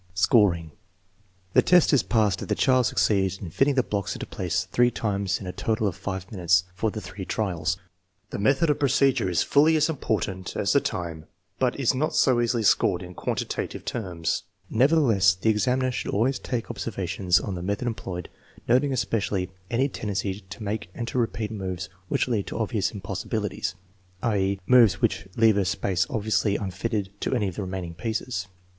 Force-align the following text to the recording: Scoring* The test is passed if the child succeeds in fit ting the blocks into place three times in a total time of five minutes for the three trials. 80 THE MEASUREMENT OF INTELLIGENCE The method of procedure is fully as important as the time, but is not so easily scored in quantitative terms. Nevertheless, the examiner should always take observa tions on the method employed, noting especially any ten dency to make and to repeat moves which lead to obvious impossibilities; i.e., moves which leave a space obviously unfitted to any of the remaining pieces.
Scoring* 0.15 0.71
The 1.53 1.61
test 1.61 1.93
is 1.93 2.01
passed 2.01 2.41
if 2.41 2.47
the 2.47 2.55
child 2.55 2.87
succeeds 2.87 3.37
in 3.37 3.51
fit 3.51 3.65
ting 3.65 3.75
the 3.75 3.83
blocks 3.83 4.15
into 4.15 4.25
place 4.25 4.63
three 4.71 4.89
times 4.89 5.39
in 5.39 5.45
a 5.45 5.51
total 5.51 5.85
time 5.85 5.89
of 5.89 5.95
five 5.95 6.31
minutes 6.31 6.63
for 6.73 6.89
the 6.89 6.99
three 6.99 7.23
trials. 7.23 7.77
80 8.29 8.31
THE 8.31 8.39
MEASUREMENT 8.39 8.57
OF 8.57 8.59
INTELLIGENCE 8.59 8.59
The 8.65 8.65
method 8.65 8.69
of 8.71 8.79
procedure 8.79 9.29
is 9.29 9.43
fully 9.43 9.75
as 9.75 9.89
important 9.89 10.55
as 10.55 10.73
the 10.73 10.79
time, 10.81 11.27
but 11.59 11.79
is 11.79 11.93
not 11.93 12.15
so 12.15 12.41
easily 12.41 12.63
scored 12.63 13.03
in 13.03 13.13
quantitative 13.13 13.85
terms. 13.85 14.41
Nevertheless, 14.71 15.35
the 15.35 15.51
examiner 15.51 15.91
should 15.91 16.09
always 16.09 16.39
take 16.39 16.65
observa 16.65 17.07
tions 17.07 17.39
on 17.39 17.53
the 17.53 17.61
method 17.61 17.87
employed, 17.87 18.27
noting 18.67 18.91
especially 18.91 19.51
any 19.69 19.87
ten 19.87 20.09
dency 20.09 20.41
to 20.49 20.63
make 20.63 20.89
and 20.95 21.07
to 21.09 21.19
repeat 21.19 21.51
moves 21.51 21.89
which 22.07 22.27
lead 22.27 22.47
to 22.47 22.57
obvious 22.57 22.89
impossibilities; 22.89 23.75
i.e., 24.23 24.59
moves 24.65 24.99
which 24.99 25.27
leave 25.35 25.57
a 25.57 25.63
space 25.65 26.07
obviously 26.09 26.55
unfitted 26.55 27.11
to 27.19 27.35
any 27.35 27.47
of 27.49 27.55
the 27.55 27.61
remaining 27.61 27.93
pieces. 27.93 28.47